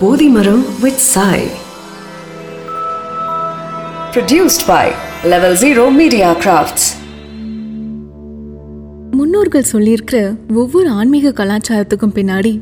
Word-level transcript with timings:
Bodhimaram 0.00 0.60
with 0.82 0.98
Sai. 1.04 1.38
Produced 4.12 4.62
by 4.66 4.84
Level 5.24 5.54
Zero 5.56 5.84
Media 5.92 6.28
Crafts. 6.42 6.84
முன்னோர்கள் 9.12 9.68
சொல்லியிருக்கிற 9.70 10.18
ஒவ்வொரு 10.54 10.88
ஆன்மீக 10.90 11.32
கலாச்சாரத்துக்கும் 11.38 12.14
பின்னாடி 12.14 12.52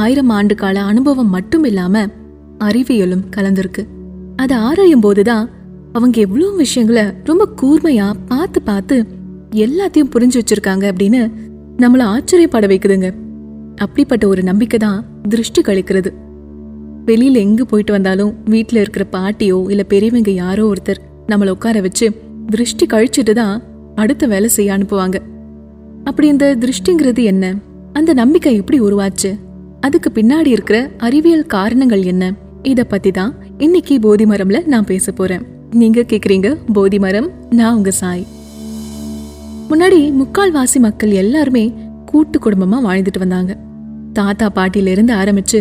ஆயிரம் 0.00 0.30
ஆண்டு 0.30 0.54
கால 0.54 0.82
அனுபவம் 0.82 1.30
மட்டும் 1.30 1.64
இல்லாம 1.64 2.02
அறிவியலும் 2.60 3.24
கலந்திருக்கு 3.36 3.82
அதை 4.36 4.56
ஆராயும் 4.68 5.04
போதுதான் 5.06 5.46
அவங்க 5.92 6.18
எவ்வளோ 6.20 6.50
விஷயங்களை 6.56 7.04
ரொம்ப 7.24 7.48
கூர்மையா 7.62 8.08
பார்த்து 8.28 8.62
பார்த்து 8.62 8.96
எல்லாத்தையும் 9.64 10.12
புரிஞ்சு 10.14 10.40
வச்சிருக்காங்க 10.40 10.86
அப்படின்னு 10.92 11.22
நம்மள 11.78 12.04
ஆச்சரியப்பட 12.14 12.66
வைக்குதுங்க 12.66 13.08
அப்படிப்பட்ட 13.80 14.26
ஒரு 14.26 14.42
நம்பிக்கை 14.42 14.78
தான் 14.78 15.00
திருஷ்டி 15.28 15.62
கழிக்கிறது 15.62 16.10
வெளியில் 17.08 17.34
எங்கு 17.34 17.66
போயிட்டு 17.66 17.92
வந்தாலும் 17.92 18.34
வீட்டில் 18.44 18.80
இருக்கிற 18.80 19.04
பாட்டியோ 19.12 19.70
இல்லை 19.70 19.84
பெரியவங்க 19.88 20.30
யாரோ 20.30 20.72
ஒருத்தர் 20.72 21.00
நம்மளை 21.28 21.50
உட்கார 21.50 21.80
வச்சு 21.80 22.06
திருஷ்டி 22.50 22.86
கழிச்சிட்டு 22.86 23.32
தான் 23.32 23.62
அடுத்த 23.94 24.26
வேலை 24.26 24.48
செய்ய 24.48 24.76
அனுப்புவாங்க. 24.76 25.16
அப்படி 26.04 26.28
இந்த 26.28 26.56
திருஷ்டிங்கிறது 26.56 27.22
என்ன? 27.24 27.54
அந்த 27.92 28.14
நம்பிக்கை 28.14 28.54
எப்படி 28.56 28.80
உருவாச்சு? 28.80 29.30
அதுக்கு 29.80 30.10
பின்னாடி 30.14 30.46
இருக்கிற 30.46 30.90
அறிவியல் 30.98 31.46
காரணங்கள் 31.46 32.02
என்ன? 32.02 32.32
இதை 32.62 32.84
பத்தி 32.84 33.10
தான் 33.10 33.32
இன்னைக்கு 33.58 34.00
போதி 34.00 34.24
மரம்ல 34.24 34.66
நான் 34.66 34.84
பேச 34.84 35.12
போறேன். 35.12 35.44
நீங்க 35.70 36.00
கேக்குறீங்க 36.00 36.56
போதி 36.72 36.98
மரம் 36.98 37.30
நான் 37.50 37.76
உங்க 37.76 37.90
சாய். 37.90 38.26
முன்னாடி 39.70 40.00
முக்கால்வாசி 40.20 40.78
மக்கள் 40.78 41.10
எல்லாருமே 41.22 41.64
கூட்டு 42.04 42.38
குடும்பமா 42.38 42.78
வாழ்ந்துட்டு 42.88 43.18
வந்தாங்க. 43.18 43.52
தாத்தா 44.12 44.46
பாட்டில 44.54 44.86
இருந்து 44.86 45.14
ஆரம்பிச்சு 45.14 45.60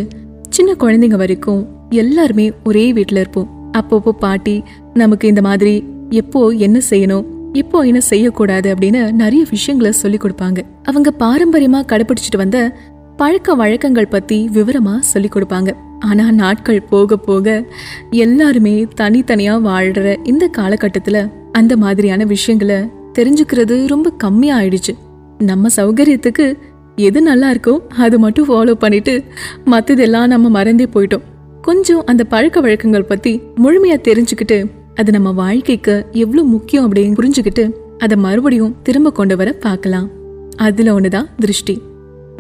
சின்ன 0.55 0.73
குழந்தைங்க 0.79 1.17
வரைக்கும் 1.21 1.61
எல்லாருமே 1.89 2.51
ஒரே 2.63 2.93
வீட்டில் 2.93 3.17
இருப்போம். 3.17 3.71
அப்பப்போ 3.77 4.09
பாட்டி 4.09 4.63
நமக்கு 4.93 5.27
இந்த 5.27 5.41
மாதிரி 5.41 5.73
எப்போ 6.09 6.41
என்ன 6.49 6.77
செய்யணும்? 6.89 7.25
இப்போ 7.53 7.79
என்ன 7.79 7.99
செய்யக்கூடாது? 7.99 8.67
அப்படின்னு 8.73 9.11
நிறைய 9.11 9.45
விஷயங்களை 9.49 9.91
சொல்லி 9.91 10.17
கொடுப்பாங்க. 10.17 10.59
அவங்க 10.83 11.13
பாரம்பரியமா 11.19 11.79
கடைபிடிச்சிட்டு 11.87 12.37
வந்த 12.37 12.77
பழக்க 13.17 13.55
வழக்கங்கள் 13.55 14.07
பத்தி 14.07 14.49
விவரமா 14.53 14.99
சொல்லி 14.99 15.29
கொடுப்பாங்க. 15.33 15.71
ஆனா 15.99 16.31
நாட்கள் 16.31 16.81
போக 16.81 17.17
போக 17.17 17.65
எல்லாருமே 18.11 18.75
தனித்தனியா 19.01 19.53
வாழ்ற 19.67 20.15
இந்த 20.23 20.49
காலகட்டத்துல 20.57 21.31
அந்த 21.51 21.77
மாதிரியான 21.77 22.23
விஷயங்களை 22.23 22.79
தெரிஞ்சுக்கிறது 23.13 23.87
ரொம்ப 23.87 24.09
கம்மியா 24.17 24.59
ஆயிடுச்சு 24.59 24.93
நம்ம 25.37 25.67
சௌகரியத்துக்கு 25.75 26.47
எது 26.95 27.21
நல்லா 27.21 27.51
இருக்கோ 27.51 27.79
அது 27.87 28.19
மட்டும் 28.19 28.49
ஃபாலோ 28.49 28.71
பண்ணிட்டு 28.71 29.23
மற்றதெல்லாம் 29.65 30.27
நம்ம 30.27 30.49
மறந்தே 30.49 30.87
போயிட்டோம். 30.93 31.21
கொஞ்சம் 31.61 32.03
அந்த 32.05 32.23
பழக்க 32.23 32.59
வழக்கங்கள் 32.59 33.03
பத்தி 33.03 33.41
முழுமையா 33.63 33.97
தெரிஞ்சுக்கிட்டு 34.07 34.65
அது 34.95 35.11
நம்ம 35.11 35.31
வாழ்க்கைக்கு 35.31 36.05
எவ்வளவு 36.11 36.47
முக்கியம் 36.47 36.93
அப்படின்னு 36.93 37.17
புரிஞ்சுக்கிட்டு 37.19 37.71
அதை 37.97 38.17
மறுபடியும் 38.17 38.75
திரும்ப 38.83 39.11
கொண்டு 39.11 39.37
வர 39.37 39.51
பார்க்கலாம். 39.51 40.09
அதுல 40.55 40.99
ஒண்ணுதான் 40.99 41.29
திருஷ்டி. 41.39 41.81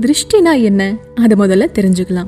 திருஷ்டினா 0.01 0.61
என்ன? 0.61 0.95
அதை 1.15 1.37
முதல்ல 1.37 1.67
தெரிஞ்சுக்கலாம். 1.73 2.27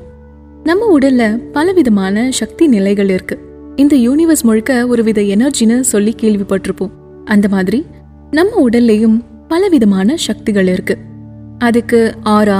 நம்ம 0.63 0.97
உடல்ல 0.99 1.37
பலவிதமான 1.51 2.31
சக்தி 2.31 2.67
நிலைகள் 2.67 3.09
இருக்கு. 3.09 3.39
இந்த 3.75 3.95
யூனிவர்ஸ் 3.95 4.43
முழுக்க 4.43 4.87
ஒரு 4.87 5.03
வித 5.03 5.21
எனர்ஜின்னு 5.21 5.79
சொல்லி 5.79 6.15
கேள்விப்பட்டிருப்போம். 6.21 6.91
அந்த 7.25 7.47
மாதிரி 7.47 7.85
நம்ம 8.31 8.69
உடல்லையும் 8.69 9.21
பலவிதமான 9.47 10.17
சக்திகள் 10.17 10.67
இருக்குது 10.67 10.97
அதுக்கு 11.59 11.99
ஆரா 12.35 12.59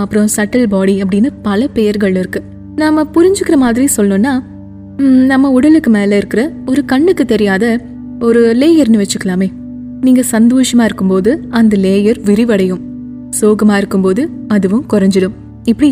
அப்புறம் 0.00 0.28
சட்டில் 0.36 0.66
பாடி 0.66 1.02
அப்படின்னு 1.02 1.30
பல 1.42 1.66
பெயர்கள் 1.66 2.16
இருக்கு. 2.16 2.40
நாம 2.76 3.04
புரிஞ்சுக்கிற 3.14 3.56
மாதிரி 3.56 3.86
சொல்லணும்னா 3.96 4.32
நம்ம 5.30 5.50
உடலுக்கு 5.50 5.90
மேல 5.90 6.16
இருக்கிற 6.16 6.52
ஒரு 6.66 6.84
கண்ணுக்கு 6.84 7.24
தெரியாத 7.24 7.64
ஒரு 8.20 8.40
லேயர்னு 8.60 9.00
வச்சுக்கலாமே. 9.02 9.48
நீங்க 10.00 10.22
சந்தோஷமா 10.32 10.84
இருக்கும்போது 10.84 11.30
அந்த 11.50 11.76
லேயர் 11.76 12.20
விரிவடையும். 12.24 12.82
சோகமா 13.40 13.76
இருக்கும்போது 13.76 14.22
அதுவும் 14.48 14.84
குறைஞ்சிடும். 14.92 15.36
இப்படி 15.64 15.90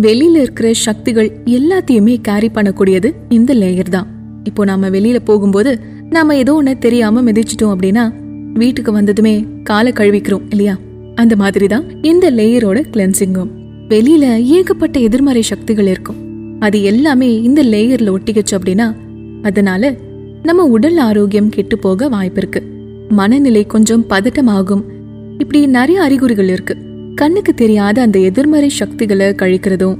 வெளியில 0.00 0.36
இருக்கிற 0.44 0.68
சக்திகள் 0.72 1.30
எல்லாத்தையுமே 1.44 2.14
கேரி 2.20 2.50
பண்ணக்கூடியது 2.54 3.10
இந்த 3.28 3.54
லேயர் 3.54 3.94
தான். 3.96 4.08
இப்போ 4.44 4.64
நாம 4.64 4.88
வெளியில 4.88 5.18
போகும்போது 5.24 5.72
நாம 6.10 6.36
ஏதோ 6.36 6.54
ஒன்று 6.54 6.78
தெரியாம 6.78 7.22
மிதிச்சிட்டோம் 7.22 7.72
அப்படின்னா 7.74 8.04
வீட்டுக்கு 8.54 8.92
வந்ததுமே 8.92 9.34
காலை 9.62 9.92
கழுவிக்கிறோம் 9.92 10.44
இல்லையா? 10.50 10.74
அந்த 11.16 11.36
மாதிரி 11.36 11.66
தான் 11.66 11.86
இந்த 12.02 12.30
லேயரோட 12.30 12.78
கிளென்சிங்கும் 12.92 13.52
வெளியில 13.88 14.24
ஏகப்பட்ட 14.56 14.96
எதிர்மறை 15.00 15.42
சக்திகள் 15.42 15.86
இருக்கும். 15.86 16.18
அது 16.60 16.82
எல்லாமே 16.82 17.28
இந்த 17.42 17.60
லேயர்ல 17.64 18.14
ஒட்டிக்கிச்சு 18.16 18.54
அப்படின்னா 18.58 18.86
அதனால 19.42 19.92
நம்ம 20.42 20.64
உடல் 20.64 20.96
ஆரோக்கியம் 20.96 21.48
கெட்டு 21.48 21.78
போக 21.78 22.08
வாய்ப்பு 22.08 22.40
இருக்கு. 22.40 22.60
மனநிலை 23.08 23.66
கொஞ்சம் 23.66 24.04
பதட்டமாகும். 24.10 24.82
இப்படி 25.38 25.66
நிறைய 25.66 26.02
அறிகுறிகள் 26.02 26.48
இருக்கு. 26.48 26.76
கண்ணுக்கு 27.14 27.54
தெரியாத 27.54 28.02
அந்த 28.02 28.18
எதிர்மறை 28.18 28.68
சக்திகளை 28.68 29.26
கழிக்கிறதும் 29.42 29.96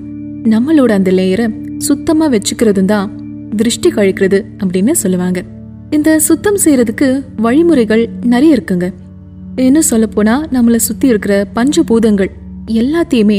நம்மளோட 0.54 0.90
அந்த 0.98 1.10
லேயரை 1.10 1.46
சுத்தமா 1.78 2.26
வச்சுக்கிறதும் 2.30 2.90
தான் 2.92 3.10
திருஷ்டி 3.56 3.88
கழிக்கிறது 3.90 4.38
அப்படின்னு 4.58 4.90
சொல்லுவாங்க. 4.90 5.42
இந்த 5.90 6.18
சுத்தம் 6.18 6.58
செய்யறதுக்கு 6.64 7.08
வழிமுறைகள் 7.36 8.08
நிறைய 8.24 8.56
இருக்குங்க. 8.56 8.86
இன்னும் 9.64 9.86
சொல்லப்போனால் 9.90 10.42
நம்மளை 10.54 10.78
சுற்றி 10.86 11.06
இருக்கிற 11.12 11.34
பஞ்சபூதங்கள் 11.56 12.30
எல்லாத்தையுமே 12.80 13.38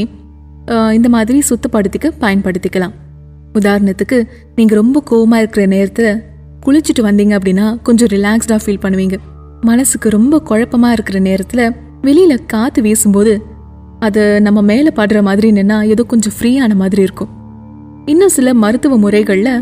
இந்த 0.96 1.08
மாதிரி 1.14 1.38
சுத்தப்படுத்திக்க 1.50 2.08
பயன்படுத்திக்கலாம். 2.22 2.94
உதாரணத்துக்கு 3.58 4.18
நீங்கள் 4.56 4.78
ரொம்ப 4.80 5.02
கோவமாக 5.10 5.42
இருக்கிற 5.42 5.64
நேரத்தில் 5.74 6.10
குளிச்சுட்டு 6.64 7.02
வந்தீங்க 7.08 7.34
அப்படின்னா 7.38 7.66
கொஞ்சம் 7.86 8.10
ரிலாக்ஸ்டாக 8.14 8.60
ஃபீல் 8.64 8.82
பண்ணுவீங்க. 8.84 9.16
மனசுக்கு 9.70 10.08
ரொம்ப 10.16 10.42
குழப்பமா 10.50 10.90
இருக்கிற 10.96 11.18
நேரத்தில் 11.28 11.64
வெளியில் 12.06 12.44
காற்று 12.52 12.82
வீசும்போது 12.86 13.32
அது 14.06 14.22
நம்ம 14.46 14.58
மேலே 14.72 14.90
படுற 14.98 15.20
மாதிரி 15.28 15.48
நின்னா 15.52 15.78
ஏதோ 15.92 16.02
கொஞ்சம் 16.12 16.36
ஃப்ரீயான 16.36 16.74
மாதிரி 16.82 17.00
இருக்கும். 17.06 17.32
இன்னும் 18.12 18.34
சில 18.36 18.48
மருத்துவ 18.64 18.96
முறைகளில் 19.04 19.54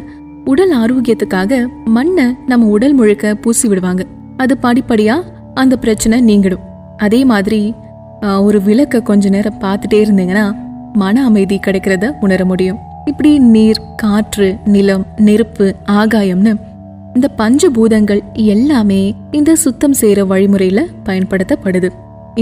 உடல் 0.52 0.74
ஆரோக்கியத்துக்காக 0.82 1.52
மண்ணை 1.96 2.26
நம்ம 2.50 2.66
உடல் 2.74 2.98
முழுக்க 2.98 3.34
பூசி 3.44 3.66
விடுவாங்க. 3.68 4.02
அது 4.36 4.54
படிப்படியாக 4.66 5.34
அந்த 5.62 5.74
பிரச்சனை 5.84 6.16
நீங்கிடும். 6.28 6.64
அதே 7.06 7.20
மாதிரி 7.32 7.60
ஒரு 8.46 8.58
விளக்கை 8.68 8.98
கொஞ்ச 9.08 9.28
நேரம் 9.34 9.60
பார்த்துட்டே 9.64 9.98
இருந்தீங்கன்னா 10.04 10.44
மன 11.02 11.24
அமைதி 11.28 11.56
கிடைக்கிறத 11.66 12.04
உணர 12.26 12.44
முடியும். 12.50 12.78
இப்படி 13.10 13.30
நீர் 13.54 13.80
காற்று 14.02 14.48
நிலம் 14.74 15.04
நெருப்பு 15.26 15.66
ஆகாயம்னு 16.00 16.52
இந்த 17.16 17.28
பஞ்சபூதங்கள் 17.40 18.22
எல்லாமே 18.54 19.02
இந்த 19.38 19.50
சுத்தம் 19.64 19.96
செய்கிற 20.00 20.20
வழிமுறையில் 20.32 20.90
பயன்படுத்தப்படுது. 21.06 21.88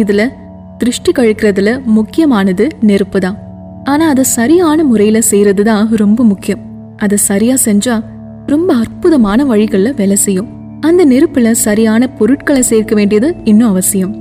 இதில் 0.01 0.33
திருஷ்டி 0.81 1.11
கழிக்கிறதுல 1.19 1.73
முக்கியமானது 1.97 2.65
நெருப்பு 2.91 3.19
தான். 3.25 3.37
ஆனால் 3.91 4.13
அதை 4.13 4.25
சரியான 4.39 4.85
முறையில் 4.91 5.27
செய்யறது 5.31 5.65
தான் 5.71 5.93
ரொம்ப 6.03 6.21
முக்கியம். 6.31 6.63
அதை 7.05 7.19
சரியாக 7.31 7.65
செஞ்சால் 7.69 8.05
ரொம்ப 8.53 8.71
அற்புதமான 8.85 9.45
வழிகளில் 9.51 9.97
வேலை 10.01 10.17
செய்யும். 10.27 10.51
அந்த 10.85 11.07
நெருப்புல 11.07 11.51
சரியான 11.51 12.07
பொருட்களை 12.09 12.63
சேர்க்க 12.63 12.95
வேண்டியது 12.95 13.35
இன்னும் 13.45 13.69
அவசியம். 13.69 14.13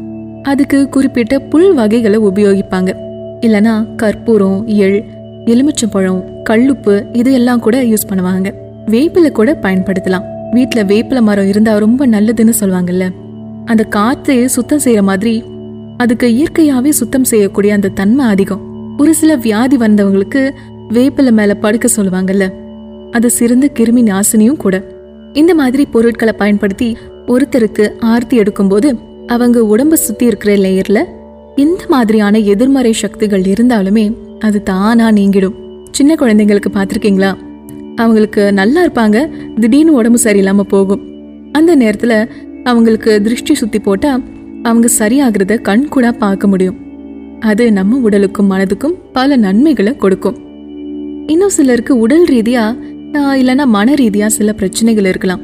அதுக்கு 0.44 0.90
குறிப்பிட்ட 0.90 1.40
புல் 1.40 1.74
வகைகளை 1.74 2.20
உபயோகிப்பாங்க. 2.20 2.92
இல்லனா 3.42 3.96
கற்பூரம் 3.96 4.68
எள் 4.68 5.04
எலுமிச்சம்பழம் 5.46 6.24
கல்லுப்பு 6.50 7.24
எல்லாம் 7.34 7.60
கூட 7.60 7.84
யூஸ் 7.84 8.08
பண்ணுவாங்க. 8.10 8.54
வேப்பில 8.86 9.32
கூட 9.32 9.58
பயன்படுத்தலாம். 9.62 10.26
வீட்ல 10.52 10.84
வேப்பில 10.84 11.22
மரம் 11.22 11.48
இருந்தா 11.48 11.78
ரொம்ப 11.78 12.08
நல்லதுன்னு 12.08 12.54
சொல்லுவாங்கல்ல 12.60 13.10
அந்த 13.66 13.84
காத்து 13.84 14.50
சுத்தம் 14.50 14.84
செய்யற 14.84 15.02
மாதிரி 15.02 15.44
அதுக்கு 15.98 16.28
இயற்கையாவே 16.28 16.90
சுத்தம் 16.90 17.24
செய்யக்கூடிய 17.24 17.74
அந்த 17.74 17.88
தன்மை 17.88 18.26
அதிகம். 18.26 18.64
ஒரு 18.98 19.14
சில 19.14 19.36
வியாதி 19.36 19.78
வந்தவங்களுக்கு 19.78 20.52
வேப்பில 20.90 21.32
மேல 21.32 21.54
படுக்க 21.54 21.88
சொல்லுவாங்கல்ல. 21.96 22.46
அது 23.12 23.30
சிறந்த 23.30 23.70
கிருமி 23.80 24.04
நாசினியும் 24.12 24.62
கூட. 24.66 24.84
இந்த 25.34 25.56
மாதிரி 25.56 25.86
பொருட்களை 25.86 26.34
பயன்படுத்தி 26.38 26.98
ஒருத்தருக்கு 27.28 27.92
ஆர்த்தி 28.00 28.40
எடுக்கும்போது 28.40 29.00
அவங்க 29.28 29.60
உடம்ப 29.60 29.94
சுத்தி 29.94 30.26
இருக்கிற 30.26 30.56
லேயர்ல 30.56 31.04
இந்த 31.56 31.84
மாதிரியான 31.88 32.38
எதிர்மறை 32.38 32.94
சக்திகள் 32.94 33.42
இருந்தாலுமே 33.42 34.16
அது 34.40 34.64
தானா 34.64 35.10
நீங்கிடும். 35.10 35.54
சின்ன 35.92 36.16
குழந்தைங்களுக்கு 36.16 36.66
பார்த்துருக்கீங்களா? 36.74 37.34
அவங்களுக்கு 37.96 38.54
நல்லா 38.54 38.86
இருப்பாங்க 38.86 39.30
திடீர்னு 39.60 39.94
உடம்பு 39.94 40.20
சரியில்லாம 40.24 40.60
போகும். 40.60 41.02
அந்த 41.52 41.76
நேரத்துல 41.76 42.30
அவங்களுக்கு 42.64 43.22
திருஷ்டி 43.22 43.54
சுத்தி 43.54 43.80
போட்டா 43.80 44.20
அவங்க 44.64 44.88
சரியாகிறத 45.00 45.62
கண் 45.62 45.88
கூட 45.88 46.12
பார்க்க 46.12 46.48
முடியும். 46.48 46.78
அது 47.40 47.72
நம்ம 47.72 47.98
உடலுக்கும் 47.98 48.52
மனதுக்கும் 48.52 48.96
பல 49.14 49.36
நன்மைகளை 49.36 49.96
கொடுக்கும். 49.96 50.38
இன்னும் 51.28 51.50
சிலருக்கு 51.50 51.98
உடல் 51.98 52.26
ரீதியா 52.26 52.78
இல்லைன்னா 53.14 53.66
மன 53.66 53.94
ரீதியாக 53.94 54.34
சில 54.34 54.54
பிரச்சனைகள் 54.54 55.06
இருக்கலாம். 55.06 55.42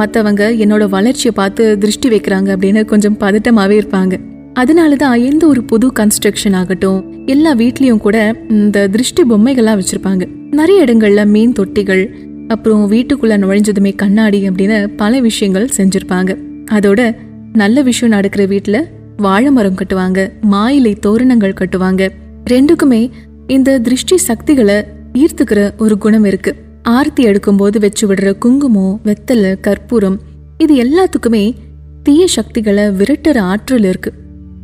மற்றவங்க 0.00 0.42
என்னோட 0.64 0.88
வளர்ச்சியை 0.88 1.32
பார்த்து 1.34 1.78
திருஷ்டி 1.78 2.08
வைக்கிறாங்க 2.08 2.48
அப்படின்னு 2.54 2.84
கொஞ்சம் 2.84 3.16
பதட்டமாகவே 3.20 3.76
இருப்பாங்க. 3.82 4.20
அதனால 4.54 4.96
தான் 4.96 5.20
எந்த 5.20 5.46
ஒரு 5.46 5.64
புது 5.64 5.92
கன்ஸ்ட்ரக்ஷன் 6.00 6.56
ஆகட்டும் 6.56 7.26
எல்லா 7.26 7.54
வீட்லேயும் 7.54 7.98
கூட 7.98 8.34
இந்த 8.48 8.88
திருஷ்டி 8.88 9.22
பொம்மைகள்லாம் 9.22 9.80
வச்சுருப்பாங்க. 9.80 10.26
நிறைய 10.50 10.84
இடங்கள்ல 10.84 11.26
மீன் 11.26 11.52
தொட்டிகள் 11.52 12.10
அப்புறம் 12.48 12.86
வீட்டுக்குள்ளே 12.86 13.36
நுழைஞ்சதுமே 13.36 13.94
கண்ணாடி 13.96 14.48
அப்படின்னு 14.48 14.86
பல 14.96 15.20
விஷயங்கள் 15.20 15.68
செஞ்சுருப்பாங்க. 15.76 16.36
அதோட 16.70 17.16
நல்ல 17.52 17.82
விஷயம் 17.82 18.14
நடக்கிற 18.14 18.46
வீட்டில் 18.46 18.86
வாழை 19.16 19.50
மரம் 19.50 19.74
கட்டுவாங்க 19.74 20.30
மாயிலை 20.40 20.94
தோரணங்கள் 20.94 21.58
கட்டுவாங்க. 21.60 22.08
ரெண்டுக்குமே 22.50 23.10
இந்த 23.46 23.78
திருஷ்டி 23.78 24.16
சக்திகளை 24.16 24.84
ஈர்த்துக்கிற 25.12 25.70
ஒரு 25.78 25.98
குணம் 25.98 26.24
இருக்குது 26.24 26.70
ஆர்த்தி 26.82 27.26
எடுக்கும்போது 27.26 27.78
வச்சு 27.78 28.08
விடுற 28.08 28.38
குங்குமம் 28.38 29.00
வெத்தலை 29.04 29.60
கற்பூரம் 29.60 30.20
இது 30.58 30.84
எல்லாத்துக்குமே 30.84 31.54
தீய 32.02 32.26
சக்திகளை 32.26 32.84
விரட்டுற 32.84 33.38
ஆற்றல் 33.38 33.84
இருக்கு. 33.84 34.12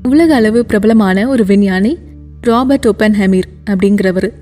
உலக 0.08 0.34
அளவு 0.34 0.64
பிரபலமான 0.64 1.28
ஒரு 1.28 1.44
விஞ்ஞானி 1.44 1.98
ராபர்ட் 2.40 2.86
ஒப்பன் 2.86 3.12
ஹமீர் 3.12 3.48
அப்படிங்கிறவர். 3.70 4.32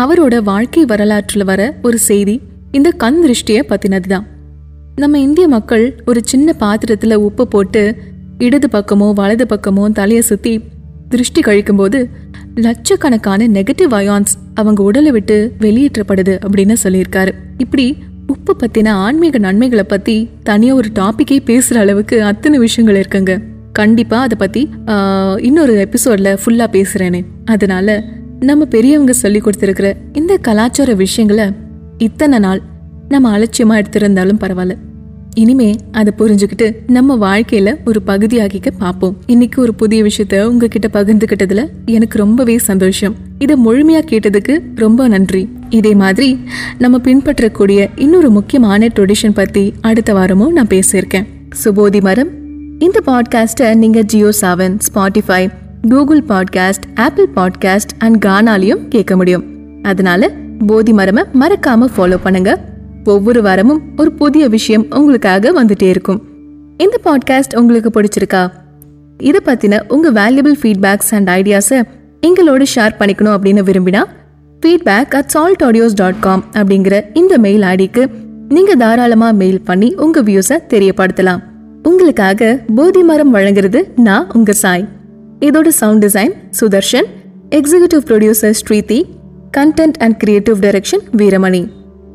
அவரோட 0.00 0.42
வாழ்க்கை 0.42 0.84
வரலாற்றில் 0.84 1.44
வர 1.44 1.78
ஒரு 1.82 1.98
செய்தி 1.98 2.40
இந்த 2.72 2.90
கண் 2.90 3.24
திருஷ்டியை 3.24 3.62
பற்றினது 3.62 4.08
தான் 4.08 4.26
நம்ம 4.96 5.18
இந்திய 5.18 5.48
மக்கள் 5.48 6.02
ஒரு 6.06 6.20
சின்ன 6.24 6.52
பாத்திரத்தில் 6.52 7.14
உப்பு 7.14 7.48
போட்டு 7.48 7.96
இடது 8.38 8.68
பக்கமோ 8.72 9.12
வலது 9.14 9.44
பக்கமோ 9.44 9.92
தலையை 9.92 10.22
சுற்றி 10.22 10.60
திருஷ்டி 11.08 11.40
கழிக்கும்போது 11.40 12.10
லட்சக்கணக்கான 12.64 13.46
நெகட்டிவ் 13.46 13.94
அயான்ஸ் 13.98 14.34
அவங்க 14.54 14.82
உடலை 14.82 15.10
விட்டு 15.10 15.36
வெளியேற்றப்படுது 15.58 16.34
அப்படின்னு 16.46 16.76
சொல்லியிருக்காரு. 16.84 17.32
இப்படி 17.58 17.86
உப்பு 18.26 18.56
பத்தின 18.60 18.88
ஆன்மீக 18.88 19.38
நன்மைகளை 19.38 19.84
பத்தி 19.84 20.16
தனியா 20.42 20.74
ஒரு 20.74 20.88
டாபிக்கே 20.98 21.38
பேசுற 21.50 21.74
அளவுக்கு 21.74 22.16
அத்தனை 22.24 22.58
விஷயங்கள் 22.58 23.00
இருக்குங்க. 23.02 23.32
கண்டிப்பா 23.72 24.20
அதை 24.20 24.38
பத்தி 24.38 24.62
இன்னொரு 25.48 25.74
எபிசோட்ல 25.84 26.32
ஃபுல்லா 26.44 26.66
பேசுறேனே. 26.76 27.20
அதனால 27.44 28.02
நம்ம 28.40 28.64
பெரியவங்க 28.64 29.12
சொல்லி 29.12 29.40
கொடுத்துருக்கிற 29.40 29.90
இந்த 30.12 30.36
கலாச்சார 30.36 30.94
விஷயங்களை 30.94 31.46
இத்தனை 31.98 32.38
நாள் 32.38 32.62
நம்ம 33.08 33.38
அலட்சியமா 33.38 33.74
எடுத்திருந்தாலும் 33.80 34.42
பரவாயில்ல. 34.42 34.76
இனிமே 35.38 35.74
அதை 35.92 36.12
புரிஞ்சுக்கிட்டு 36.18 36.74
நம்ம 36.86 37.16
வாழ்க்கையில 37.16 37.76
ஒரு 37.84 38.00
பகுதியாகிக்க 38.06 38.66
பார்ப்போம். 38.78 39.16
இன்னைக்கு 39.26 39.62
ஒரு 39.62 39.74
புதிய 39.74 40.02
விஷயத்த 40.02 40.42
உங்ககிட்ட 40.42 40.88
பகிர்ந்துகிட்டதுல 40.92 41.68
எனக்கு 41.84 42.18
ரொம்பவே 42.18 42.58
சந்தோஷம். 42.58 43.14
இதை 43.38 43.56
முழுமையா 43.66 44.00
கேட்டதுக்கு 44.10 44.60
ரொம்ப 44.74 45.08
நன்றி. 45.08 45.48
இதே 45.70 45.94
மாதிரி 45.94 46.38
நம்ம 46.78 46.98
பின்பற்றக்கூடிய 46.98 47.88
இன்னொரு 47.96 48.30
முக்கியமான 48.30 48.86
ட்ரெடிஷன் 48.86 49.34
பத்தி 49.34 49.72
அடுத்த 49.80 50.12
வாரமும் 50.12 50.52
நான் 50.52 50.66
பேசியிருக்கேன் 50.66 51.26
சுபோதி 51.64 52.00
மரம். 52.00 52.28
இந்த 52.78 53.02
பாட்காஸ்ட்டை 53.06 53.74
நீங்க 53.74 54.02
Jio 54.02 54.30
Saavn 54.40 54.78
Spotify 54.94 55.48
Google 55.88 56.24
podcast 56.28 56.86
Apple 56.94 57.28
podcast 57.36 57.92
and 57.98 58.24
கானாலையும் 58.24 58.88
கேட்க 58.88 59.16
முடியும். 59.16 59.44
அதனால 59.82 60.30
போதி 60.66 60.92
மரமை 60.92 61.24
மறக்காம 61.40 61.88
ஃபாலோ 61.96 62.16
பண்ணுங்க. 62.22 62.74
ஒவ்வொரு 63.06 63.42
வாரமும் 63.42 63.82
ஒரு 63.96 64.12
புதிய 64.12 64.48
விஷயம் 64.48 64.86
உங்களுக்காக 64.90 65.64
வந்துட்டே 65.64 65.88
இருக்கும். 65.88 66.22
இந்த 66.78 67.00
பாட்காஸ்ட் 67.04 67.58
உங்களுக்கு 67.58 68.00
பிடிச்சிருக்கா? 68.00 68.50
இதை 69.18 69.40
பத்தின 69.44 69.92
உங்க 69.92 70.12
வேல்யூபிள் 70.12 70.54
ஃபீட்பேக்ஸ் 70.62 71.10
அண்ட் 71.10 71.28
ஐடியாஸை 71.28 71.82
எங்களோட 72.26 72.64
ஷேர் 72.74 72.94
பண்ணிக்கணும் 72.98 73.36
அப்படின்னு 73.36 73.62
விரும்பினா 73.64 74.02
feedback 74.60 75.14
at 75.14 75.26
Salt 75.26 75.62
audios 75.62 75.94
dot 75.94 76.20
com 76.20 76.44
அப்படிங்கிற 76.52 77.02
இந்த 77.14 77.38
மெயில் 77.38 77.62
ஐடிக்கு 77.62 78.06
நீங்க 78.48 78.74
தாராளமா 78.74 79.30
மெயில் 79.30 79.60
பண்ணி 79.60 79.94
உங்க 79.94 80.22
வியூஸை 80.22 80.58
தெரியப்படுத்தலாம். 80.68 81.42
உங்களுக்காக 81.82 82.60
போதி 82.74 83.02
மரம் 83.02 83.34
வழங்குறது 83.34 83.82
நான் 83.96 84.26
உங்க 84.32 84.52
சாய். 84.52 84.88
இதோட 85.40 85.68
sound 85.68 86.04
design 86.04 86.34
Sudarshan 86.60 87.08
executive 87.50 88.06
producer 88.06 88.54
Shreeti 88.60 89.02
content 89.56 89.98
and 89.98 90.18
creative 90.18 90.58
direction 90.58 91.04
Veeramani. 91.16 91.68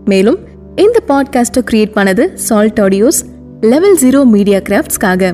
மேலும் 0.06 0.38
இந்த 0.76 0.98
பாட்காஸ்ட்டை 1.08 1.62
கிரியேட் 1.62 1.96
பண்ணது 1.96 2.34
Salt 2.48 2.80
audios 2.80 3.22
level 3.62 3.98
zero 3.98 4.24
media 4.26 4.60
கிராஃப்ட்ஸ்க்காக 4.60 5.34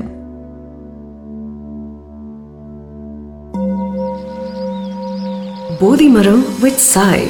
Bodhimaram 5.80 6.40
with 6.62 6.78
Sai 6.92 7.28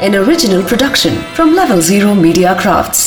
An 0.00 0.14
original 0.14 0.62
production 0.62 1.14
from 1.34 1.54
Level 1.54 1.80
Zero 1.80 2.14
Media 2.16 2.54
Crafts. 2.56 3.02